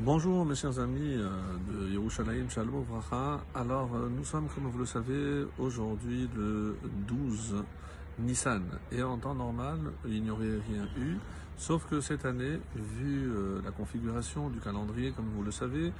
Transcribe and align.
Bonjour 0.00 0.44
mes 0.44 0.54
chers 0.54 0.78
amis 0.78 1.16
euh, 1.16 1.28
de 1.68 1.92
Yerushalayim 1.92 2.48
Shalom 2.48 2.84
Vracha. 2.84 3.40
Alors 3.52 3.90
euh, 3.96 4.08
nous 4.08 4.24
sommes 4.24 4.46
comme 4.54 4.68
vous 4.68 4.78
le 4.78 4.86
savez 4.86 5.44
aujourd'hui 5.58 6.28
le 6.36 6.76
12 7.08 7.64
Nissan 8.20 8.62
et 8.92 9.02
en 9.02 9.18
temps 9.18 9.34
normal 9.34 9.78
il 10.06 10.22
n'y 10.22 10.30
aurait 10.30 10.60
rien 10.70 10.84
eu 10.96 11.16
sauf 11.58 11.86
que 11.86 12.00
cette 12.00 12.24
année 12.24 12.58
vu 12.74 13.30
euh, 13.30 13.60
la 13.62 13.70
configuration 13.70 14.48
du 14.48 14.58
calendrier 14.58 15.12
comme 15.12 15.28
vous 15.36 15.42
le 15.42 15.50
savez 15.50 15.92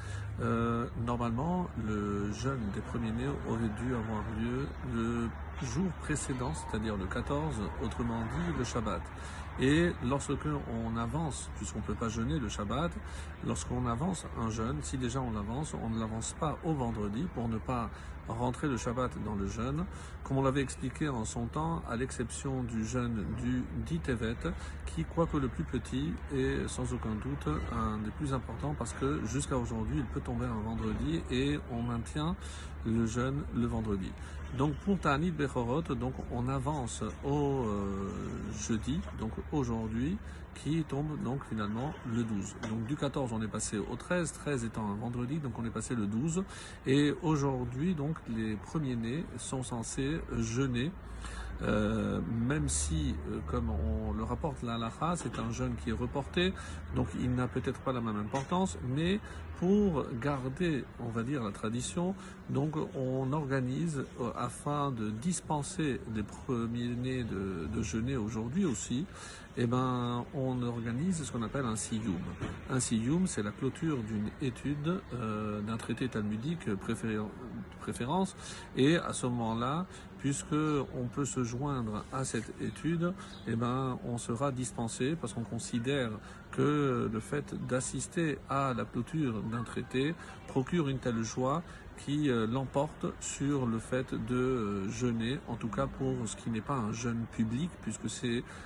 normalement 1.04 1.68
le 1.86 2.32
jeûne 2.32 2.60
des 2.74 2.80
premiers-nés 2.80 3.28
aurait 3.48 3.68
dû 3.82 3.94
avoir 3.94 4.22
lieu 4.40 4.66
le 4.94 5.28
jour 5.66 5.90
précédent 6.00 6.52
c'est-à-dire 6.54 6.96
le 6.96 7.06
14 7.06 7.54
autrement 7.82 8.20
dit 8.20 8.58
le 8.58 8.64
Shabbat. 8.64 9.02
Et 9.60 9.90
lorsque 10.04 10.30
on 10.86 10.96
avance, 10.96 11.50
puisqu'on 11.56 11.80
ne 11.80 11.84
peut 11.84 11.94
pas 11.94 12.08
jeûner 12.08 12.38
le 12.38 12.48
Shabbat, 12.48 12.92
lorsqu'on 13.44 13.86
avance 13.86 14.24
un 14.40 14.50
jeûne, 14.50 14.76
si 14.82 14.98
déjà 14.98 15.20
on 15.20 15.36
avance, 15.36 15.74
on 15.74 15.90
ne 15.90 15.98
l'avance 15.98 16.36
pas 16.38 16.56
au 16.62 16.74
vendredi 16.74 17.26
pour 17.34 17.48
ne 17.48 17.58
pas 17.58 17.90
rentrer 18.28 18.68
le 18.68 18.76
Shabbat 18.76 19.10
dans 19.24 19.34
le 19.34 19.48
jeûne, 19.48 19.84
comme 20.22 20.38
on 20.38 20.42
l'avait 20.42 20.60
expliqué 20.60 21.08
en 21.08 21.24
son 21.24 21.46
temps, 21.46 21.82
à 21.90 21.96
l'exception 21.96 22.62
du 22.62 22.84
jeûne 22.84 23.24
du 23.42 23.64
dit 23.84 23.98
Tevet, 23.98 24.36
qui, 24.86 25.04
quoique 25.04 25.38
le 25.38 25.47
plus 25.48 25.64
petit, 25.64 26.12
est 26.34 26.68
sans 26.68 26.92
aucun 26.92 27.14
doute 27.14 27.48
un 27.72 27.98
des 27.98 28.10
plus 28.10 28.32
importants 28.32 28.74
parce 28.78 28.92
que 28.92 29.24
jusqu'à 29.26 29.56
aujourd'hui, 29.56 29.98
il 29.98 30.04
peut 30.04 30.20
tomber 30.20 30.46
un 30.46 30.60
vendredi 30.60 31.22
et 31.30 31.58
on 31.70 31.82
maintient 31.82 32.36
le 32.86 33.06
jeûne 33.06 33.42
le 33.54 33.66
vendredi. 33.66 34.10
Donc 34.56 34.74
pour 34.76 34.98
Ta'anit 34.98 35.30
Bechorot, 35.30 35.82
donc 35.82 36.14
on 36.32 36.48
avance 36.48 37.02
au 37.24 37.66
euh, 37.66 38.10
jeudi, 38.58 39.00
donc 39.20 39.32
aujourd'hui, 39.52 40.16
qui 40.54 40.82
tombe 40.84 41.22
donc 41.22 41.40
finalement 41.48 41.92
le 42.12 42.22
12. 42.22 42.56
Donc 42.70 42.86
du 42.86 42.96
14 42.96 43.32
on 43.32 43.42
est 43.42 43.48
passé 43.48 43.78
au 43.78 43.96
13, 43.96 44.32
13 44.32 44.64
étant 44.64 44.90
un 44.90 44.94
vendredi, 44.94 45.38
donc 45.38 45.58
on 45.58 45.64
est 45.64 45.70
passé 45.70 45.94
le 45.94 46.06
12. 46.06 46.44
Et 46.86 47.14
aujourd'hui 47.22 47.94
donc 47.94 48.16
les 48.28 48.56
premiers-nés 48.56 49.24
sont 49.36 49.62
censés 49.62 50.20
jeûner. 50.38 50.90
Euh, 51.62 52.20
même 52.46 52.68
si, 52.68 53.14
euh, 53.30 53.38
comme 53.46 53.70
on 53.70 54.12
le 54.12 54.22
rapporte 54.22 54.62
la 54.62 54.78
c'est 55.16 55.38
un 55.38 55.50
jeûne 55.52 55.74
qui 55.82 55.90
est 55.90 55.94
reporté, 55.94 56.52
donc 56.94 57.08
il 57.20 57.34
n'a 57.34 57.48
peut-être 57.48 57.80
pas 57.80 57.92
la 57.92 58.00
même 58.00 58.16
importance, 58.16 58.78
mais 58.94 59.18
pour 59.58 60.06
garder, 60.22 60.84
on 61.00 61.08
va 61.08 61.24
dire, 61.24 61.42
la 61.42 61.50
tradition, 61.50 62.14
donc 62.48 62.76
on 62.94 63.32
organise 63.32 64.04
euh, 64.20 64.30
afin 64.36 64.92
de 64.92 65.10
dispenser 65.10 66.00
les 66.14 66.22
premiers-nés 66.22 67.24
de, 67.24 67.66
de 67.66 67.82
jeûner 67.82 68.16
aujourd'hui 68.16 68.64
aussi, 68.64 69.04
eh 69.56 69.66
ben, 69.66 70.24
on 70.34 70.62
organise 70.62 71.24
ce 71.24 71.32
qu'on 71.32 71.42
appelle 71.42 71.64
un 71.64 71.74
siyum. 71.74 72.14
Un 72.70 72.78
siyum, 72.78 73.26
c'est 73.26 73.42
la 73.42 73.50
clôture 73.50 73.98
d'une 74.04 74.30
étude, 74.40 75.00
euh, 75.14 75.60
d'un 75.62 75.76
traité 75.76 76.08
talmudique 76.08 76.72
préférence, 77.80 78.36
et 78.76 78.96
à 78.96 79.12
ce 79.12 79.26
moment-là, 79.26 79.86
puisque 80.18 80.52
on 80.52 81.06
peut 81.06 81.24
se 81.24 81.44
joindre 81.44 82.04
à 82.12 82.24
cette 82.24 82.52
étude, 82.60 83.12
eh 83.46 83.56
ben, 83.56 83.98
on 84.04 84.18
sera 84.18 84.52
dispensé 84.52 85.16
parce 85.20 85.32
qu'on 85.32 85.44
considère 85.44 86.10
que 86.52 87.10
le 87.12 87.20
fait 87.20 87.54
d'assister 87.66 88.38
à 88.48 88.74
la 88.76 88.84
clôture 88.84 89.42
d'un 89.42 89.62
traité 89.62 90.14
procure 90.48 90.88
une 90.88 90.98
telle 90.98 91.22
joie 91.22 91.62
qui 91.98 92.30
euh, 92.30 92.46
l'emporte 92.46 93.06
sur 93.20 93.66
le 93.66 93.78
fait 93.78 94.14
de 94.14 94.34
euh, 94.34 94.88
jeûner, 94.88 95.38
en 95.48 95.56
tout 95.56 95.68
cas 95.68 95.86
pour 95.86 96.14
ce 96.26 96.36
qui 96.36 96.50
n'est 96.50 96.60
pas 96.60 96.74
un 96.74 96.92
jeûne 96.92 97.24
public, 97.32 97.70
puisque 97.82 98.08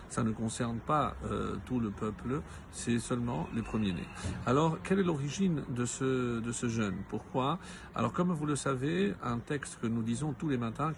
ça 0.09 0.23
ne 0.23 0.31
concerne 0.33 0.79
pas 0.79 1.17
euh, 1.25 1.57
tout 1.67 1.81
le 1.81 1.91
peuple, 1.91 2.43
c'est 2.71 2.99
seulement 2.99 3.49
les 3.55 3.63
premiers-nés. 3.63 4.07
Alors, 4.47 4.79
quelle 4.83 5.01
est 5.01 5.05
l'origine 5.05 5.63
de 5.71 5.85
ce, 5.85 6.41
de 6.41 6.53
ce 6.53 6.69
jeûne? 6.69 6.97
Pourquoi? 7.09 7.59
Alors, 7.95 8.13
comme 8.13 8.33
vous 8.33 8.47
le 8.47 8.57
savez, 8.57 9.15
un 9.23 9.39
texte 9.39 9.79
que 9.81 9.87
nous 9.87 10.03
disons 10.03 10.35
tous 10.35 10.49
les 10.49 10.59
matins, 10.59 10.93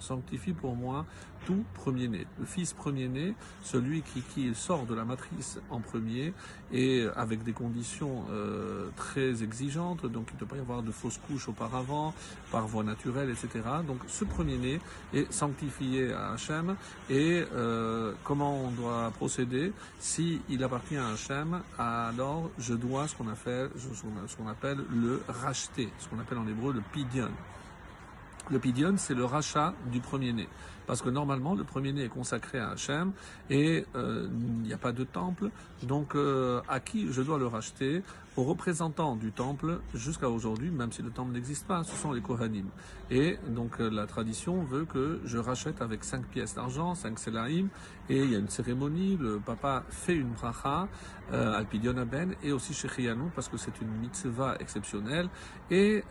Sanctifie 0.00 0.52
pour 0.52 0.76
moi 0.76 1.06
tout 1.46 1.64
premier-né. 1.74 2.26
Le 2.38 2.44
fils 2.44 2.74
premier-né, 2.74 3.34
celui 3.62 4.02
qui, 4.02 4.54
sort 4.54 4.84
de 4.84 4.94
la 4.94 5.06
matrice 5.06 5.58
en 5.70 5.80
premier, 5.80 6.34
et 6.70 7.06
avec 7.16 7.42
des 7.42 7.52
conditions 7.52 8.24
très 8.96 9.42
exigeantes, 9.42 10.04
donc 10.04 10.28
il 10.30 10.34
ne 10.34 10.40
peut 10.40 10.46
pas 10.46 10.56
y 10.56 10.60
avoir 10.60 10.82
de 10.82 10.90
fausses 10.90 11.18
couches 11.26 11.48
auparavant, 11.48 12.14
par 12.50 12.66
voie 12.66 12.84
naturelle, 12.84 13.30
etc. 13.30 13.64
Donc 13.86 13.98
ce 14.06 14.24
premier-né 14.24 14.80
est 15.14 15.32
sanctifié 15.32 16.12
à 16.12 16.32
Hachem 16.32 16.76
et 17.08 17.44
euh, 17.54 18.12
comment 18.24 18.64
on 18.64 18.70
doit 18.70 19.10
procéder? 19.16 19.72
Si 19.98 20.40
il 20.48 20.62
appartient 20.62 20.96
à 20.96 21.08
Hachem, 21.08 21.62
alors 21.78 22.50
je 22.58 22.74
dois 22.74 23.08
ce 23.08 23.14
qu'on 23.14 23.28
appelle, 23.28 23.70
ce 23.76 24.36
qu'on 24.36 24.48
appelle 24.48 24.78
le 24.92 25.22
racheter, 25.28 25.88
ce 25.98 26.08
qu'on 26.08 26.18
appelle 26.18 26.38
en 26.38 26.46
hébreu 26.46 26.72
le 26.72 26.82
pidion. 26.92 27.30
Le 28.50 28.58
pidion, 28.58 28.94
c'est 28.96 29.14
le 29.14 29.24
rachat 29.24 29.74
du 29.92 30.00
premier-né. 30.00 30.48
Parce 30.86 31.02
que 31.02 31.08
normalement, 31.08 31.54
le 31.54 31.62
premier-né 31.62 32.04
est 32.04 32.08
consacré 32.08 32.58
à 32.58 32.70
Hachem 32.70 33.12
et 33.48 33.86
euh, 33.94 34.26
il 34.62 34.66
n'y 34.66 34.72
a 34.72 34.78
pas 34.78 34.90
de 34.90 35.04
temple. 35.04 35.50
Donc, 35.84 36.16
euh, 36.16 36.60
à 36.68 36.80
qui 36.80 37.12
je 37.12 37.22
dois 37.22 37.38
le 37.38 37.46
racheter? 37.46 38.02
Aux 38.36 38.44
représentants 38.44 39.16
du 39.16 39.32
temple 39.32 39.80
jusqu'à 39.92 40.30
aujourd'hui, 40.30 40.70
même 40.70 40.92
si 40.92 41.02
le 41.02 41.10
temple 41.10 41.32
n'existe 41.32 41.66
pas, 41.66 41.82
ce 41.82 41.96
sont 41.96 42.12
les 42.12 42.20
Kohanim. 42.20 42.66
Et 43.10 43.36
donc, 43.48 43.80
euh, 43.80 43.90
la 43.90 44.06
tradition 44.06 44.62
veut 44.62 44.84
que 44.84 45.20
je 45.24 45.36
rachète 45.36 45.82
avec 45.82 46.04
cinq 46.04 46.26
pièces 46.26 46.54
d'argent, 46.54 46.94
cinq 46.94 47.18
selaim, 47.18 47.66
et 48.08 48.22
il 48.22 48.30
y 48.30 48.36
a 48.36 48.38
une 48.38 48.48
cérémonie, 48.48 49.16
le 49.16 49.40
papa 49.40 49.84
fait 49.90 50.14
une 50.14 50.30
bracha, 50.30 50.86
al 51.32 51.66
pidion 51.66 51.96
aben, 51.96 52.34
et 52.42 52.52
aussi 52.52 52.72
chez 52.72 52.88
parce 53.34 53.48
que 53.48 53.56
c'est 53.56 53.80
une 53.80 53.90
mitzvah 54.00 54.56
exceptionnelle. 54.60 55.28
Et 55.70 56.04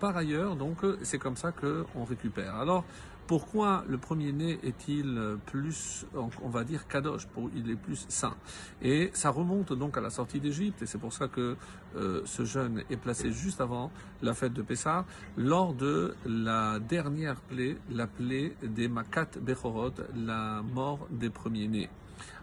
par 0.00 0.16
ailleurs, 0.16 0.56
donc, 0.56 0.78
c'est 1.02 1.18
comme 1.18 1.36
ça 1.36 1.52
qu'on 1.52 2.04
récupère. 2.04 2.54
Alors, 2.56 2.84
pourquoi 3.30 3.84
le 3.86 3.96
premier-né 3.96 4.58
est-il 4.64 5.36
plus, 5.46 6.04
on 6.16 6.48
va 6.48 6.64
dire, 6.64 6.88
kadosh, 6.88 7.28
il 7.54 7.70
est 7.70 7.76
plus 7.76 8.04
saint? 8.08 8.34
Et 8.82 9.10
ça 9.12 9.30
remonte 9.30 9.72
donc 9.72 9.96
à 9.96 10.00
la 10.00 10.10
sortie 10.10 10.40
d'Égypte, 10.40 10.82
et 10.82 10.86
c'est 10.86 10.98
pour 10.98 11.12
ça 11.12 11.28
que 11.28 11.54
euh, 11.94 12.22
ce 12.24 12.44
jeûne 12.44 12.82
est 12.90 12.96
placé 12.96 13.30
juste 13.30 13.60
avant 13.60 13.92
la 14.20 14.34
fête 14.34 14.52
de 14.52 14.62
Pessah, 14.62 15.06
lors 15.36 15.74
de 15.74 16.16
la 16.26 16.80
dernière 16.80 17.36
plaie, 17.36 17.76
la 17.88 18.08
plaie 18.08 18.56
des 18.64 18.88
Makat 18.88 19.28
Bechorot, 19.40 19.94
la 20.16 20.62
mort 20.62 21.06
des 21.12 21.30
premiers-nés. 21.30 21.88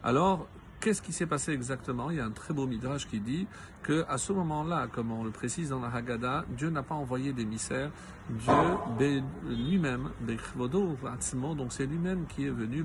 Alors, 0.06 0.48
Qu'est-ce 0.80 1.02
qui 1.02 1.12
s'est 1.12 1.26
passé 1.26 1.54
exactement? 1.54 2.12
Il 2.12 2.18
y 2.18 2.20
a 2.20 2.26
un 2.26 2.32
très 2.32 2.54
beau 2.54 2.68
midrash 2.68 3.08
qui 3.08 3.20
dit 3.20 3.48
que 3.82 4.06
à 4.08 4.20
ce 4.20 4.32
moment-là, 4.32 4.88
comme 4.92 5.12
on 5.12 5.24
le 5.24 5.32
précise 5.32 5.70
dans 5.70 5.80
la 5.80 5.88
Haggadah, 5.88 6.46
Dieu 6.50 6.70
n'a 6.70 6.84
pas 6.84 6.94
envoyé 6.94 7.34
d'émissaire. 7.34 7.90
Dieu 8.30 9.24
lui-même, 9.48 10.10
donc 10.20 11.68
c'est 11.72 11.88
lui-même 11.88 12.26
qui 12.28 12.46
est 12.46 12.52
venu, 12.52 12.84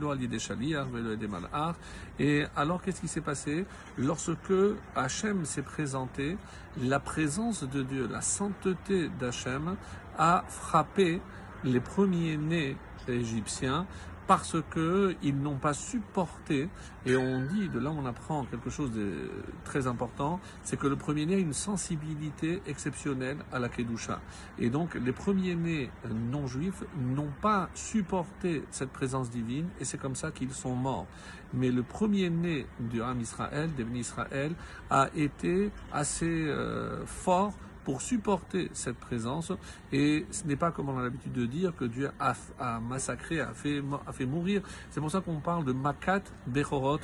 Et 2.18 2.44
alors, 2.56 2.80
qu'est-ce 2.80 3.00
qui 3.00 3.08
s'est 3.08 3.20
passé? 3.20 3.66
Lorsque 3.98 4.54
Hachem 4.96 5.44
s'est 5.44 5.62
présenté, 5.62 6.38
la 6.80 6.98
présence 6.98 7.64
de 7.64 7.82
Dieu, 7.82 8.08
la 8.10 8.22
sainteté 8.22 9.10
d'Hachem 9.20 9.76
a 10.16 10.44
frappé 10.48 11.20
les 11.64 11.80
premiers-nés 11.80 12.76
égyptiens 13.08 13.86
parce 14.32 14.56
que 14.70 15.14
ils 15.22 15.36
n'ont 15.36 15.58
pas 15.58 15.74
supporté, 15.74 16.70
et 17.04 17.16
on 17.16 17.42
dit, 17.42 17.68
de 17.68 17.78
là 17.78 17.90
on 17.90 18.06
apprend 18.06 18.46
quelque 18.46 18.70
chose 18.70 18.90
de 18.90 19.28
très 19.62 19.86
important, 19.86 20.40
c'est 20.62 20.78
que 20.78 20.86
le 20.86 20.96
premier-né 20.96 21.34
a 21.34 21.38
une 21.38 21.52
sensibilité 21.52 22.62
exceptionnelle 22.66 23.36
à 23.52 23.58
la 23.58 23.68
Kedusha. 23.68 24.22
Et 24.58 24.70
donc 24.70 24.94
les 24.94 25.12
premiers-nés 25.12 25.90
non-juifs 26.30 26.82
n'ont 26.96 27.34
pas 27.42 27.68
supporté 27.74 28.64
cette 28.70 28.88
présence 28.88 29.28
divine, 29.28 29.68
et 29.78 29.84
c'est 29.84 29.98
comme 29.98 30.16
ça 30.16 30.30
qu'ils 30.30 30.54
sont 30.54 30.74
morts. 30.74 31.06
Mais 31.52 31.70
le 31.70 31.82
premier-né 31.82 32.64
du 32.80 33.02
Ham 33.02 33.20
Israël, 33.20 33.68
des 33.74 33.84
Israël, 33.98 34.54
a 34.88 35.10
été 35.14 35.70
assez 35.92 36.46
euh, 36.48 37.04
fort 37.04 37.52
pour 37.84 38.00
supporter 38.00 38.70
cette 38.72 38.96
présence. 38.96 39.52
Et 39.92 40.26
ce 40.30 40.44
n'est 40.46 40.56
pas 40.56 40.70
comme 40.70 40.88
on 40.88 40.98
a 40.98 41.02
l'habitude 41.02 41.32
de 41.32 41.46
dire 41.46 41.74
que 41.76 41.84
Dieu 41.84 42.10
a, 42.18 42.80
massacré, 42.80 43.40
a 43.40 43.52
fait, 43.54 43.80
mourir. 44.26 44.62
C'est 44.90 45.00
pour 45.00 45.10
ça 45.10 45.20
qu'on 45.20 45.40
parle 45.40 45.64
de 45.64 45.72
Makat 45.72 46.22
Bechorot. 46.46 47.00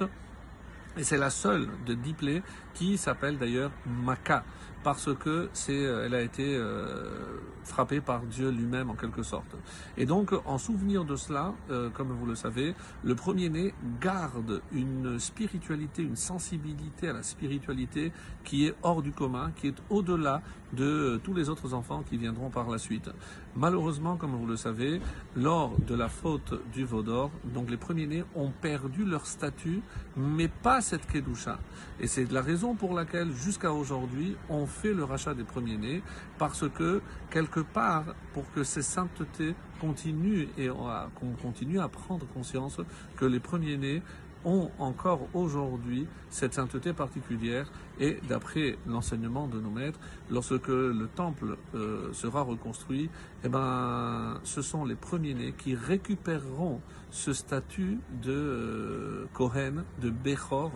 Et 0.97 1.05
c'est 1.05 1.19
la 1.19 1.31
seule 1.31 1.69
de 1.87 1.95
Diplé 1.95 2.43
qui 2.75 2.97
s'appelle 2.97 3.39
d'ailleurs 3.39 3.71
Maka, 3.87 4.45
parce 4.85 5.13
que 5.15 5.49
c'est, 5.53 5.85
euh, 5.85 6.07
elle 6.07 6.15
a 6.15 6.23
été 6.23 6.57
euh, 6.57 7.41
frappée 7.65 8.01
par 8.01 8.23
Dieu 8.23 8.51
lui-même 8.51 8.91
en 8.91 8.95
quelque 8.95 9.23
sorte. 9.23 9.57
Et 9.97 10.07
donc, 10.07 10.33
en 10.47 10.59
souvenir 10.59 11.05
de 11.05 11.17
cela, 11.17 11.55
euh, 11.71 11.91
comme 11.91 12.09
vous 12.09 12.27
le 12.27 12.35
savez, 12.35 12.75
le 13.03 13.15
premier-né 13.15 13.75
garde 14.01 14.63
une 14.73 15.19
spiritualité, 15.19 16.03
une 16.03 16.17
sensibilité 16.17 17.09
à 17.09 17.13
la 17.13 17.23
spiritualité 17.23 18.13
qui 18.45 18.67
est 18.67 18.75
hors 18.83 19.03
du 19.03 19.13
commun, 19.13 19.51
qui 19.57 19.69
est 19.69 19.83
au-delà 19.91 20.43
de 20.73 21.21
tous 21.25 21.35
les 21.35 21.49
autres 21.49 21.75
enfants 21.75 22.03
qui 22.09 22.17
viendront 22.17 22.51
par 22.51 22.69
la 22.69 22.79
suite. 22.79 23.11
Malheureusement, 23.57 24.17
comme 24.17 24.37
vous 24.37 24.47
le 24.47 24.57
savez, 24.57 25.01
lors 25.35 25.77
de 25.81 25.95
la 25.95 26.09
faute 26.09 26.55
du 26.73 26.85
Vaudor, 26.85 27.31
donc 27.45 27.71
les 27.71 27.77
premiers-nés 27.77 28.25
ont 28.35 28.51
perdu 28.51 29.05
leur 29.05 29.27
statut, 29.27 29.81
mais 30.17 30.49
pas 30.49 30.81
cette 30.89 31.07
Kedusha. 31.07 31.59
Et 32.01 32.07
c'est 32.07 32.31
la 32.33 32.41
raison 32.41 32.75
pour 32.75 32.95
laquelle, 32.95 33.31
jusqu'à 33.33 33.73
aujourd'hui, 33.73 34.37
on 34.49 34.67
fait 34.67 34.95
le 34.95 35.05
rachat 35.05 35.35
des 35.35 35.45
premiers-nés, 35.45 36.03
parce 36.39 36.69
que, 36.69 37.03
quelque 37.31 37.61
part, 37.61 38.05
pour 38.33 38.51
que 38.53 38.65
ces 38.65 38.83
saintetés 38.83 39.55
continuent 39.81 40.49
et 40.57 40.69
qu'on 40.69 41.33
continue 41.43 41.79
à 41.79 41.89
prendre 41.89 42.27
conscience 42.29 42.81
que 43.17 43.27
les 43.27 43.41
premiers-nés 43.41 44.03
ont 44.45 44.71
encore 44.79 45.29
aujourd'hui 45.35 46.07
cette 46.31 46.55
sainteté 46.55 46.93
particulière 46.93 47.71
et 48.01 48.19
d'après 48.29 48.77
l'enseignement 48.87 49.49
de 49.49 49.61
nos 49.61 49.71
maîtres, 49.71 49.99
lorsque 50.31 50.69
le 50.69 51.09
temple 51.15 51.57
euh, 51.75 52.13
sera 52.13 52.43
reconstruit, 52.43 53.11
eh 53.45 53.49
ben, 53.49 54.41
ce 54.45 54.63
sont 54.63 54.85
les 54.85 54.95
premiers-nés 54.95 55.55
qui 55.57 55.75
récupéreront 55.75 56.81
ce 57.11 57.33
statut 57.33 57.99
de 58.23 58.33
euh, 58.33 59.27
Kohen, 59.33 59.85
de 60.01 60.11
Bechor, 60.11 60.71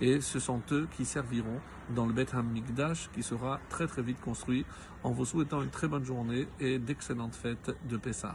et 0.00 0.20
ce 0.20 0.38
sont 0.38 0.60
eux 0.72 0.88
qui 0.96 1.04
serviront 1.04 1.60
dans 1.94 2.06
le 2.06 2.12
Beth 2.12 2.34
HaMikdash 2.34 3.10
qui 3.14 3.22
sera 3.22 3.60
très 3.68 3.86
très 3.86 4.02
vite 4.02 4.20
construit 4.20 4.64
en 5.04 5.10
vous 5.10 5.24
souhaitant 5.24 5.62
une 5.62 5.70
très 5.70 5.88
bonne 5.88 6.04
journée 6.04 6.48
et 6.58 6.78
d'excellentes 6.78 7.36
fêtes 7.36 7.76
de 7.88 7.96
Pessah. 7.96 8.34